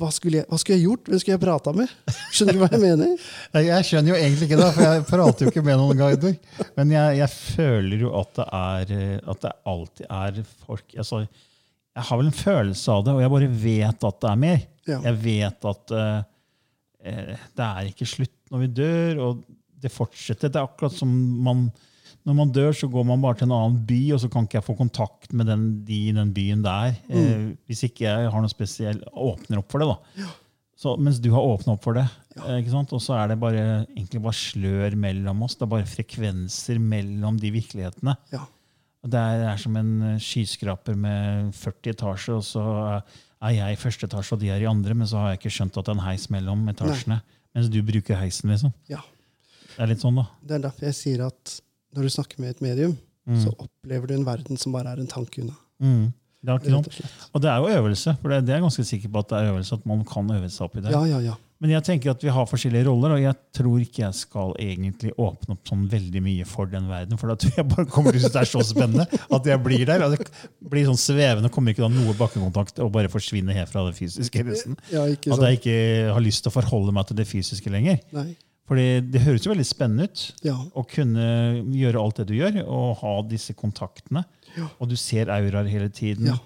[0.00, 1.08] hva skulle jeg, hva skulle jeg gjort?
[1.10, 1.92] Hvem skulle jeg prata med?
[2.30, 3.28] Skjønner du hva jeg mener?
[3.70, 6.36] Jeg, skjønner jo egentlig ikke det, for jeg prater jo ikke med noen guider.
[6.78, 11.20] Men jeg, jeg føler jo at det, er, eh, at det alltid er folk altså,
[11.26, 14.60] Jeg har vel en følelse av det, og jeg bare vet at det er mer.
[14.88, 15.00] Ja.
[15.10, 16.20] Jeg vet at eh,
[17.58, 19.44] det er ikke slutt når vi dør, og
[19.80, 20.50] det fortsetter.
[20.52, 21.10] Det er akkurat som
[21.44, 21.70] man
[22.28, 24.58] når man dør, så går man bare til en annen by, og så kan ikke
[24.58, 26.92] jeg få kontakt med den, de i den byen der.
[27.08, 29.88] Eh, hvis ikke jeg har noe spesielt åpner opp for det.
[29.88, 30.26] da.
[30.80, 32.04] Så, mens du har åpna opp for det.
[32.44, 32.92] eh, ikke sant?
[32.96, 33.64] Og så er det bare,
[33.96, 35.56] egentlig bare slør mellom oss.
[35.56, 38.16] Det er bare frekvenser mellom de virkelighetene.
[38.34, 38.44] Ja.
[39.08, 42.64] Det er, er som en eh, skyskraper med 40 etasjer, og så
[43.40, 45.56] er jeg i første etasje, og de er i andre, men så har jeg ikke
[45.56, 47.22] skjønt at det er en heis mellom etasjene.
[47.56, 48.72] Mens du bruker heisen, liksom.
[48.90, 49.02] ja.
[49.70, 50.26] Det er litt sånn, da.
[50.44, 51.52] Det er derfor jeg sier at
[51.96, 52.96] når du snakker med et medium,
[53.38, 55.54] så opplever du en verden som bare er en tanke unna.
[55.78, 56.08] Mm.
[56.40, 56.88] Det er ikke sant?
[56.88, 57.28] og.
[57.36, 59.38] Og det er jo øvelse, for det, det er jeg ganske sikker på at det
[59.38, 60.92] er øvelse, at man kan øve seg opp i det.
[60.94, 61.34] Ja, ja, ja.
[61.60, 65.10] Men jeg tenker at vi har forskjellige roller, og jeg tror ikke jeg skal egentlig
[65.20, 68.24] åpne opp sånn veldig mye for den verden, for da tror jeg bare kommer til
[68.24, 70.04] det er så spennende at jeg blir der.
[70.06, 70.30] og Det
[70.72, 74.46] blir sånn svevende, kommer ikke da noe bakkekontakt og bare forsvinner helt fra det fysiske
[74.48, 74.78] resten.
[74.88, 75.76] ja At jeg ikke
[76.16, 78.00] har lyst til å forholde meg til det fysiske lenger.
[78.16, 78.30] Nei.
[78.70, 80.54] Fordi det høres jo veldig spennende ut Ja.
[80.56, 81.24] å kunne
[81.74, 84.24] gjøre alt det du gjør, og ha disse kontaktene.
[84.56, 84.68] Ja.
[84.80, 86.32] Og du ser auraer hele tiden.
[86.32, 86.38] Ja.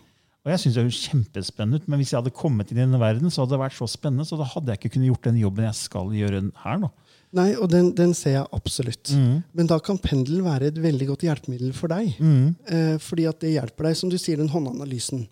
[0.44, 3.00] Og jeg synes det høres kjempespennende ut, Men hvis jeg hadde kommet inn i denne
[3.00, 5.38] verden, så hadde det vært så spennende, så da hadde jeg ikke kunnet gjort den
[5.40, 6.78] jobben jeg skal gjøre her.
[6.85, 6.90] nå.
[7.35, 9.11] Nei, og den, den ser jeg absolutt.
[9.59, 12.12] Men da kan pendelen være et veldig godt hjelpemiddel for deg.
[12.22, 15.24] Eh, fordi at det hjelper deg, som du sier, den håndanalysen.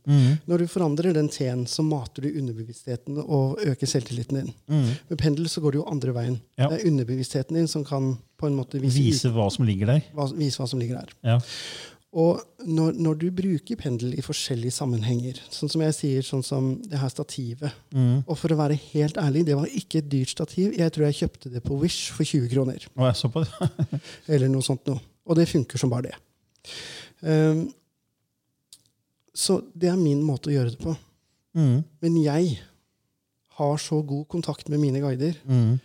[0.50, 4.50] Når du forandrer den T-en, så mater du underbevisstheten og øker selvtilliten din.
[5.12, 6.40] Med pendel så går det jo andre veien.
[6.58, 6.72] Ja.
[6.72, 10.02] Det er underbevisstheten din som kan på en måte vise, Vise hva som ligger der.
[10.18, 11.14] hva, vise hva som ligger der.
[11.22, 11.38] Ja.
[12.12, 16.66] Og når, når du bruker pendel i forskjellige sammenhenger, sånn som jeg sier, sånn som
[16.84, 17.72] det her stativet
[18.28, 20.74] Og for å være helt ærlig, det var ikke et dyrt stativ.
[20.76, 22.84] Jeg tror jeg kjøpte det på Wish for 20 kroner.
[22.98, 23.70] Og jeg så på det.
[24.36, 25.00] Eller noe sånt noe.
[25.24, 26.18] Og det funker som bare det.
[27.24, 27.64] Um,
[29.32, 30.92] så det er min måte å gjøre det på.
[31.56, 31.78] Mm.
[32.04, 32.58] Men jeg
[33.56, 35.78] har så god kontakt med mine guider Mm.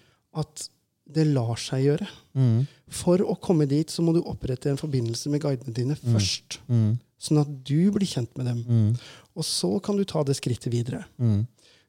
[0.44, 0.68] at
[1.14, 2.08] det lar seg gjøre.
[2.36, 2.66] Mm.
[2.92, 6.60] For å komme dit så må du opprette en forbindelse med guidene dine først.
[6.68, 6.98] Mm.
[7.20, 8.60] Sånn at du blir kjent med dem.
[8.68, 8.90] Mm.
[9.38, 11.04] Og så kan du ta det skrittet videre.
[11.18, 11.46] Mm.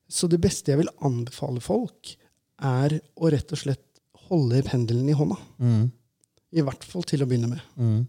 [0.08, 2.14] Så det beste jeg vil anbefale folk,
[2.58, 3.84] er å rett og slett
[4.28, 5.36] holde pendelen i hånda.
[5.62, 5.90] Mm.
[6.58, 7.60] I hvert fall til å begynne med.
[7.76, 8.06] Mm.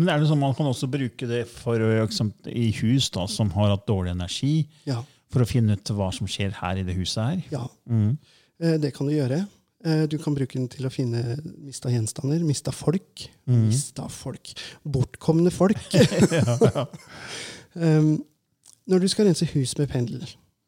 [0.00, 3.50] Men er det sånn man kan også bruke det for eksempel, i hus da, som
[3.56, 5.02] har hatt dårlig energi, Ja.
[5.30, 7.42] for å finne ut hva som skjer her i det huset her?
[7.50, 7.66] ja.
[7.88, 8.18] Mm.
[8.60, 9.46] Eh, Det kan du gjøre.
[9.84, 13.26] Eh, Du kan bruke den til å finne mista gjenstander, mista folk.
[13.46, 13.68] Mm.
[13.68, 14.52] Mista folk.
[14.84, 15.78] Bortkomne folk.
[17.74, 18.12] um,
[18.90, 20.24] når du skal rense hus med pendel,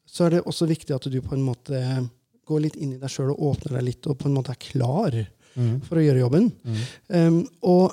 [0.07, 1.79] så er det også viktig at du på en måte
[2.49, 4.61] går litt inn i deg sjøl og åpner deg litt og på en måte er
[4.61, 5.23] klar
[5.53, 5.83] Mm.
[5.85, 6.47] for å gjøre jobben.
[7.13, 7.93] Um, og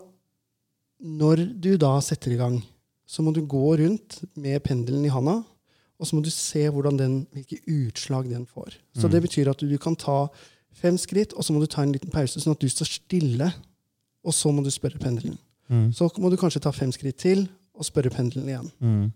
[1.03, 2.62] når du da setter i gang,
[3.03, 5.41] så må du gå rundt med pendelen i handa,
[5.99, 8.77] og så må du se den, hvilke utslag den får.
[8.95, 10.29] Så det betyr at du, du kan ta
[10.73, 13.53] fem skritt, og så må du ta en liten pause, sånn at du står stille,
[14.25, 15.38] og så må du spørre pendelen.
[15.69, 15.91] Mm.
[15.93, 18.71] Så må du kanskje ta fem skritt til, og spørre pendelen igjen.
[18.84, 19.12] Mm.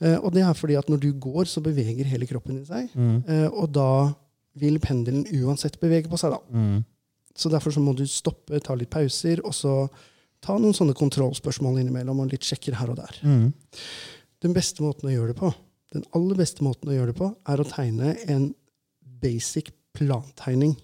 [0.00, 2.88] Eh, og det er fordi at når du går, så beveger hele kroppen din seg,
[2.94, 3.22] Mm.
[3.28, 4.14] eh, og da
[4.56, 6.30] vil pendelen uansett bevege på seg.
[6.30, 6.38] da.
[6.50, 6.84] Mm.
[7.36, 9.88] Så derfor så må du stoppe, ta litt pauser, og så
[10.40, 13.16] ta noen sånne kontrollspørsmål innimellom, og litt sjekker her og der.
[13.22, 13.52] Mm.
[14.40, 15.52] Den beste måten å gjøre det på,
[15.92, 18.54] den aller beste måten å gjøre det på, er å tegne en
[19.22, 20.74] basic plantegning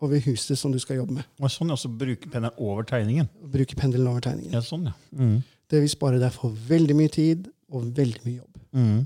[0.00, 1.28] over huset som du skal jobbe med.
[1.40, 3.28] Og sånn også bruke pendelen over tegningen.
[3.52, 4.54] Bruke pendelen over tegningen.
[4.56, 4.94] Ja, sånn, ja.
[5.12, 5.40] Mm.
[5.70, 8.62] Det vil spare deg for veldig mye tid og veldig mye jobb.
[8.74, 9.00] Mm.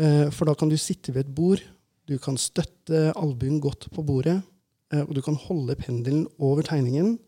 [0.00, 1.62] Eh, For da kan du sitte ved et bord,
[2.08, 4.40] du kan støtte albuen godt på bordet,
[4.92, 7.18] eh, og du kan holde pendelen over tegningen,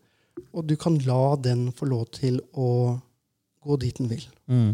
[0.51, 2.99] og du kan la den få lov til å
[3.63, 4.25] gå dit den vil.
[4.49, 4.73] Mm.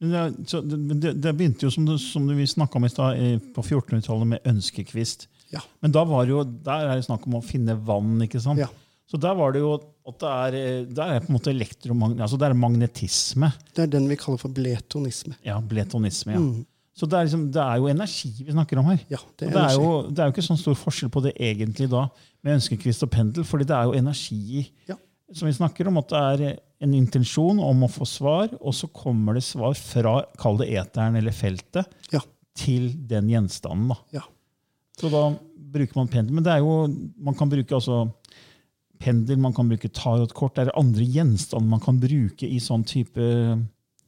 [0.00, 3.20] Men Det, så det, begynte jo, som, det, som vi snakka om i stad,
[3.56, 5.28] på 1400-tallet med ønskekvist.
[5.54, 5.62] Ja.
[5.80, 8.18] Men da var jo, der er det snakk om å finne vann.
[8.26, 8.60] ikke sant?
[8.60, 8.68] Ja.
[9.06, 12.20] Så der var det jo at det er, eh, der er på en måte elektromagn...
[12.20, 13.52] Altså det er magnetisme.
[13.74, 15.36] Det er den vi kaller for bletonisme.
[15.46, 16.34] Ja, bletonisme.
[16.36, 16.42] ja.
[16.42, 16.64] Mm.
[16.96, 19.00] Så det er, liksom, det er jo energi vi snakker om her.
[19.12, 21.34] Ja, det er det, er jo, det er jo ikke sånn stor forskjell på det
[21.44, 22.06] egentlig da,
[22.40, 24.96] med ønskekvist og pendel, fordi det er jo energi Ja.
[25.36, 28.88] som vi snakker om, at det er en intensjon om å få svar, og så
[28.92, 32.20] kommer det svar fra, kall det eteren eller feltet, Ja.
[32.56, 33.88] til den gjenstanden.
[33.88, 33.96] Da.
[34.12, 34.24] Ja.
[35.00, 36.34] Så da bruker man pendel.
[36.34, 36.86] Men det er jo,
[37.18, 38.12] man kan bruke altså
[38.98, 40.54] pendel, man kan bruke tarotkort.
[40.56, 43.26] Det er andre gjenstander man kan bruke i sånn type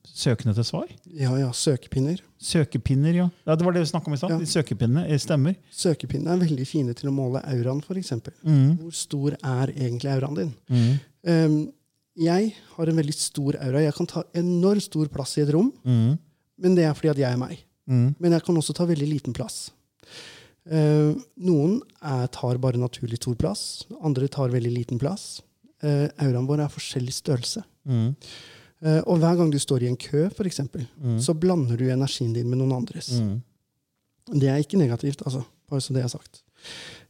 [0.09, 0.89] søkende til svar.
[1.13, 2.21] Ja, ja, søkepinner.
[2.41, 3.27] Søkepinner, ja.
[3.47, 4.35] ja det var det vi snakka om i stad.
[4.35, 4.49] Ja.
[4.49, 5.59] Søkepinnene eh, stemmer.
[5.75, 8.15] Søkepinner er veldig fine til å måle auraen, f.eks.
[8.43, 8.79] Mm.
[8.81, 10.55] Hvor stor er egentlig auraen din?
[10.73, 10.95] Mm.
[11.29, 11.59] Um,
[12.19, 13.83] jeg har en veldig stor aura.
[13.85, 16.19] Jeg kan ta enormt stor plass i et rom, Mm.
[16.59, 17.59] men det er fordi at jeg er meg.
[17.89, 18.15] Mm.
[18.19, 19.71] Men jeg kan også ta veldig liten plass.
[20.69, 25.41] Eh, noen er, tar bare naturlig stor plass, andre tar veldig liten plass.
[25.79, 27.61] Uh, auraen vår er forskjellig størrelse.
[27.87, 28.17] Mm.
[28.83, 30.89] Eh, og hver gang du står i en kø, for eksempel,
[31.23, 33.13] så blander du energien din med noen andres.
[33.23, 33.37] Mm.
[34.41, 35.45] Det er ikke negativt, altså.
[35.71, 36.43] Bare så det er sagt.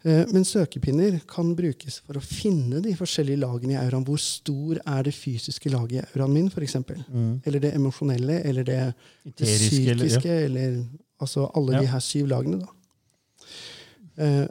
[0.05, 4.05] Eh, Men søkepinner kan brukes for å finne de forskjellige lagene i auraen.
[4.07, 6.77] Hvor stor er det fysiske laget i auraen min, f.eks.?
[7.09, 7.41] Mm.
[7.45, 8.79] Eller det emosjonelle, eller det,
[9.25, 10.85] det psykiske, eller- psykiske, eller
[11.21, 11.81] altså alle Ja.
[11.81, 12.67] de her syv lagene, da.
[14.19, 14.47] Eh,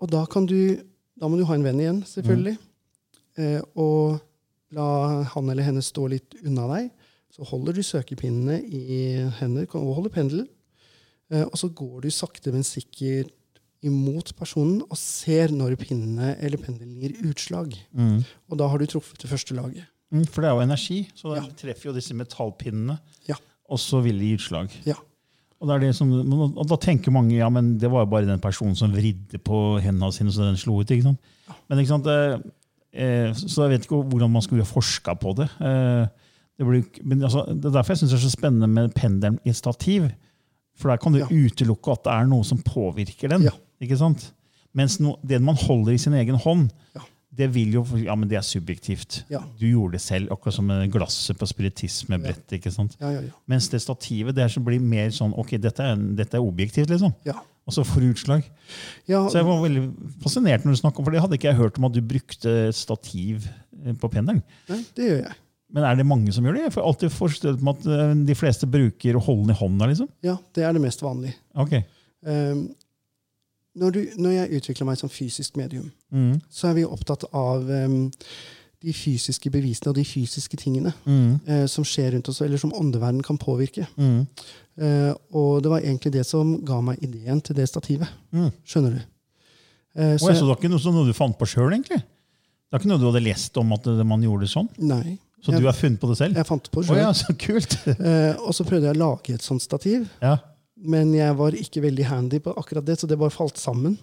[0.00, 0.78] og da kan du
[1.20, 2.56] Da må du ha en venn igjen, selvfølgelig.
[3.36, 4.20] Eh, og
[4.72, 6.86] la han eller henne stå litt unna deg.
[7.36, 10.46] Så holder du søkepinnene i hender og holder pendelen.
[11.30, 13.28] Eh, og så går du sakte, men sikkert
[13.86, 17.72] imot personen og ser når pinnene eller pendelen gir utslag.
[17.96, 18.18] Mm.
[18.50, 19.86] Og da har du truffet det første laget.
[20.12, 21.44] Mm, For det er jo energi, så Ja.
[21.56, 22.98] treffer jo disse metallpinnene.
[23.28, 23.36] Ja.
[23.70, 24.70] Og så vil de gi utslag.
[24.84, 24.94] Ja.
[25.60, 26.10] Og, er som,
[26.56, 29.78] og da tenker mange ja, men det var jo bare den personen som vridde på
[29.84, 30.90] hendene sine så den slo ut.
[30.90, 31.20] ikke sant?
[31.68, 32.38] Men ikke sant, eh,
[32.92, 35.50] eh, Så jeg vet ikke hvordan man skulle forska på det.
[35.60, 36.06] Eh,
[36.60, 39.38] Det, blir, men altså, det er derfor jeg syns det er så spennende med pendelen
[39.46, 40.10] i stativ.
[40.76, 43.42] For der kan du utelukke at det er noe som påvirker den.
[43.48, 43.50] Ja.
[43.80, 44.32] Ikke sant?
[44.76, 47.00] Mens no, det man holder i sin egen hånd, Ja.
[47.34, 49.24] det vil jo Ja, men det er subjektivt.
[49.30, 49.40] Ja.
[49.58, 52.52] Du gjorde det selv, akkurat som glasset på spiritismebrettet.
[52.58, 52.96] ikke sant?
[53.00, 53.32] Ja, ja, ja.
[53.48, 56.90] Mens det stativet det er som blir mer sånn Ok, dette er, dette er objektivt,
[56.90, 57.14] liksom.
[57.26, 57.34] ja.
[57.66, 58.42] Og så får du utslag.
[59.06, 59.82] ja Så jeg var veldig
[60.22, 62.72] fascinert når du snakket om for det hadde ikke jeg hørt om at du brukte
[62.74, 63.46] stativ
[63.84, 64.42] eh, på pendelen.
[64.68, 65.34] nei, det gjør jeg.
[65.72, 66.62] Men er det mange som gjør det?
[66.64, 69.86] Jeg får alltid forstått med at eh, de fleste bruker å holde den i hånda.
[69.92, 70.08] liksom.
[70.26, 71.36] Ja, det er det mest vanlige.
[71.54, 71.76] Ok.
[72.26, 72.64] Um,
[73.76, 76.40] når, du, når jeg utvikler meg som fysisk medium, Mm.
[76.50, 78.10] så er vi opptatt av um,
[78.82, 81.40] de fysiske bevisene og de fysiske tingene Mm.
[81.48, 83.86] uh, som skjer rundt oss, eller som åndeverden kan påvirke.
[83.96, 84.26] Mm.
[84.80, 88.08] Uh, og det var egentlig det som ga meg ideen til det stativet.
[88.32, 88.50] Mm.
[88.66, 89.00] Skjønner du?
[90.00, 92.00] Uh, Så, så så det var ikke noe, noe du fant på sjøl, egentlig?
[92.00, 94.68] Det er ikke noe du hadde lest om at man gjorde det sånn?
[94.78, 95.18] Nei.
[95.42, 96.36] Så Jeg- du har funnet på det selv?
[96.36, 96.98] Jeg fant det på selv.
[96.98, 97.76] Oh, ja, så kult!
[98.46, 100.08] og så prøvde jeg å lage et sånt stativ.
[100.22, 100.36] ja.
[100.80, 103.98] Men jeg var ikke veldig handy på akkurat det, så det bare falt sammen.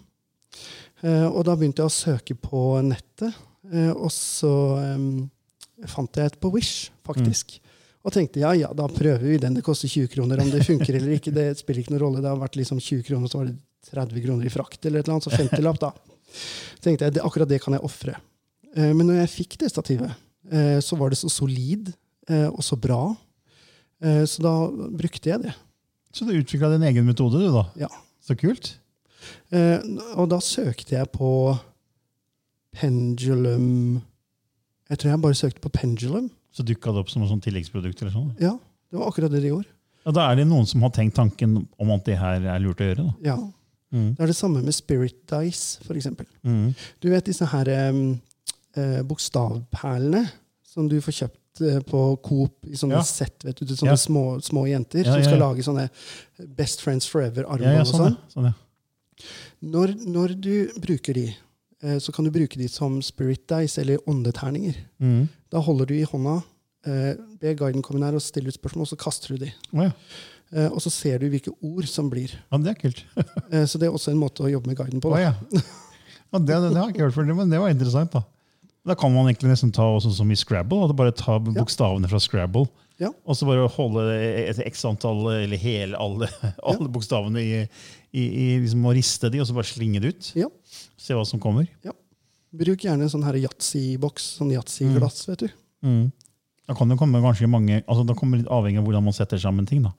[1.01, 3.33] Eh, og da begynte jeg å søke på nettet,
[3.71, 5.07] eh, og så em,
[5.89, 7.57] fant jeg et på Wish, faktisk.
[8.07, 9.57] Og tenkte ja, ja, da prøver vi den.
[9.57, 10.39] Det koster 20 kroner.
[10.39, 12.23] Om det funker eller ikke, det spiller ikke noen rolle.
[12.23, 13.57] Det har vært liksom 20 kroner, så var det
[13.91, 15.91] 30 kroner i frakt, eller et eller annet, så 50-lapp, da.
[16.83, 18.17] tenkte jeg, Akkurat det kan jeg ofre.
[18.75, 20.13] Eh, men når jeg fikk det stativet,
[20.51, 21.91] eh, så var det så solid
[22.29, 23.01] eh, og så bra.
[24.03, 25.55] Eh, så da brukte jeg det.
[26.17, 27.63] Så du utvikla din egen metode, du, da?
[27.77, 27.89] Ja.
[28.25, 28.71] Så kult.
[29.53, 29.84] Eh,
[30.17, 31.30] og da søkte jeg på
[32.77, 33.99] pendulum
[34.88, 36.30] Jeg tror jeg bare søkte på pendulum.
[36.56, 38.01] Så dukka det opp som et tilleggsprodukt?
[38.01, 38.32] eller sånn?
[38.41, 38.56] Ja,
[38.89, 39.69] det var akkurat det de gjorde.
[40.08, 42.82] Ja, Da er det noen som har tenkt tanken om at det her er lurt
[42.82, 43.03] å gjøre.
[43.03, 43.13] da.
[43.27, 43.38] Ja.
[43.91, 44.15] Mm.
[44.15, 46.25] Det er det samme med Spirit Dice, eksempel.
[46.43, 46.73] Mm.
[47.03, 50.23] Du vet disse her eh, bokstavperlene
[50.63, 51.41] som du får kjøpt
[51.87, 53.03] på Coop i sånne Ja.
[53.07, 55.89] sett, vet du, sånne små, små jenter som skal lage sånne
[56.57, 58.47] Best Friends Forever-armbånd og sånn, sånn.
[58.47, 58.53] sånn.
[59.73, 61.25] Når, når du bruker de,
[61.81, 64.77] eh, så kan du bruke de som Spirit Dice eller åndeterninger.
[65.01, 65.27] Mm.
[65.53, 66.43] Da holder du i hånda,
[66.85, 69.51] eh, ber guiden komme nær og stille ut spørsmål, og så kaster du de.
[69.73, 69.89] Oh.
[70.53, 72.31] Eh, og så ser du hvilke ord som blir.
[72.51, 73.03] ja, det er kult.
[73.17, 75.11] uh, så det er også en måte å jobbe med guiden på.
[75.15, 75.31] Da.
[75.31, 75.33] ja.
[76.27, 78.11] Ja, det, det, det har jeg ikke hørt før, men det var interessant.
[78.11, 78.25] Da
[78.88, 80.86] Da kan man egentlig nesten ta også som i Scrabble.
[80.88, 82.67] At bare ta bokstavene fra Scrabble.
[83.02, 83.12] Ja.
[83.30, 86.30] Og så bare holde et x antall, eller hele alle,
[86.69, 87.60] alle bokstavene i,
[88.10, 90.32] i, i liksom og riste de, og så bare slinge det ut.
[90.39, 90.50] Ja.
[90.97, 91.67] Se hva som kommer.
[92.58, 95.50] Bruk gjerne sånn yatzy-boks, sånn yatzy-glass, vet du.
[95.86, 96.08] Mm.
[96.67, 99.15] Da kan det komme ganske mange altså Da kommer det litt avhengig av hvordan man
[99.15, 99.86] setter sammen ting.
[99.86, 99.93] da.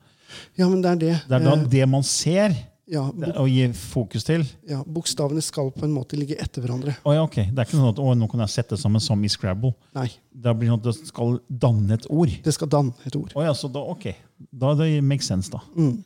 [0.59, 1.13] Ja, men det er det.
[1.29, 2.53] Det er da Eh, det man ser,
[2.89, 3.03] ja,
[3.37, 4.43] å gi fokus til.
[4.67, 6.95] ja, bokstavene skal på en måte ligge etter hverandre.
[7.05, 7.35] Oh, ja, ok.
[7.51, 9.73] Det er ikke sånn at å, nå kan jeg sette sammen som i Scrabble.
[9.95, 12.33] Nei, Det blir noe, at det skal danne et ord.
[12.43, 13.31] det skal danne et ord.
[13.35, 14.09] Oh, ja, så da, ok.
[14.51, 15.61] Da det makes sense, da.
[15.77, 15.99] Mm.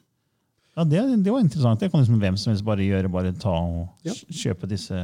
[0.75, 1.79] Ja, det, det var interessant.
[1.79, 3.11] Det kan liksom hvem som helst bare gjøre.
[3.13, 4.11] Bare ta og Ja.
[4.33, 4.97] kjøpe disse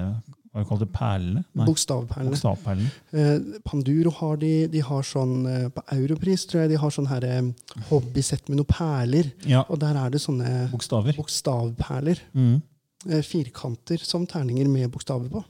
[0.54, 1.44] hva kalte det, perlene?
[1.54, 2.32] Bokstavperlene.
[2.34, 2.90] bokstavperlene.
[3.14, 4.54] Eh, Panduro har de.
[4.74, 7.52] De har sånn eh, På Europris tror jeg de har sånn her eh,
[7.92, 9.30] hobbysett med noen perler.
[9.46, 11.14] Ja, Og der er det sånne bokstaver.
[11.20, 12.20] bokstavperler.
[12.34, 12.62] Mm.
[13.10, 15.44] eh, firkanter som terninger med bokstaver på.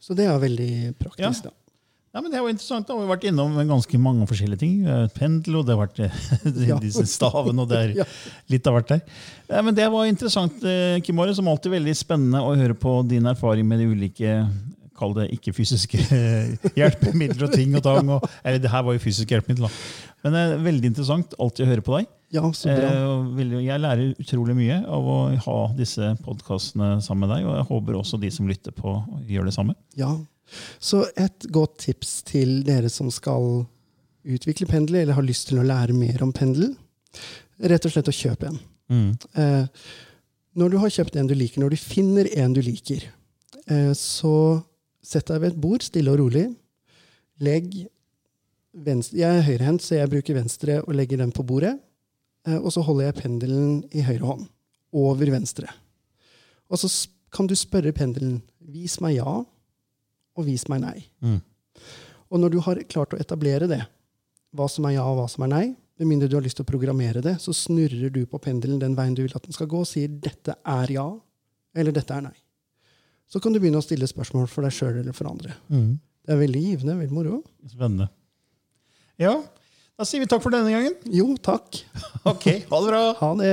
[0.00, 1.44] Så det er veldig praktisk.
[1.44, 1.50] da.
[2.10, 2.88] Ja, men Det var interessant.
[2.88, 2.96] Da.
[2.98, 4.80] Vi har vært innom ganske mange forskjellige ting.
[4.86, 6.78] Eh, Pendel, og det har vært eh, Ja.
[6.82, 8.16] disse stavene, og det er
[8.52, 9.04] litt av hvert der.
[9.50, 11.36] Ja, men Det var interessant, eh, Kim Åre.
[11.38, 14.34] Som alltid veldig spennende å høre på din erfaring med de ulike
[15.00, 18.10] kall det ikke-fysiske eh, hjelpemidler og ting og tang.
[18.18, 19.70] Og, eller det her var jo fysiske hjelpemidler.
[20.24, 22.10] Men det er veldig interessant alltid å høre på deg.
[22.34, 22.90] Ja, så bra.
[23.38, 27.70] Eh, jeg lærer utrolig mye av å ha disse podkastene sammen med deg, og jeg
[27.70, 28.98] håper også de som lytter på,
[29.30, 29.78] gjør det samme.
[29.98, 30.12] Ja.
[30.82, 33.64] Så et godt tips til dere som skal
[34.24, 36.74] utvikle pendel, eller har lyst til å lære mer om pendel,
[37.60, 38.58] rett og slett å kjøpe en.
[38.90, 39.10] Mm.
[39.38, 39.84] Eh,
[40.60, 43.06] når du har kjøpt en du liker, når du finner en du liker,
[43.66, 44.34] eh, så
[45.02, 46.48] sett deg ved et bord, stille og rolig.
[47.40, 47.86] Legg
[48.70, 51.78] venstre Jeg er høyrehendt, så jeg bruker venstre og legger den på bordet.
[52.46, 54.44] Eh, og så holder jeg pendelen i høyre hånd,
[54.92, 55.70] over venstre.
[56.70, 56.90] Og så
[57.34, 59.40] kan du spørre pendelen vis meg ja,
[60.40, 60.96] og vis meg nei.
[61.24, 61.38] Mm.
[62.30, 63.82] Og når du har klart å etablere det,
[64.56, 65.64] hva som er ja og hva som er nei,
[66.00, 68.96] med mindre du har lyst til å programmere det, så snurrer du på pendelen den
[68.96, 71.06] veien du vil at den skal gå, og sier dette er ja,
[71.76, 72.36] eller dette er nei.
[73.30, 75.54] Så kan du begynne å stille spørsmål for deg sjøl eller for andre.
[75.68, 76.00] Mm.
[76.24, 77.42] Det er veldig givende, veldig moro.
[77.68, 78.08] Spennende.
[79.20, 79.36] Ja,
[80.00, 80.96] da sier vi takk for denne gangen.
[81.12, 81.82] Jo, takk.
[82.30, 83.02] Ok, ha det bra.
[83.20, 83.52] Ha det.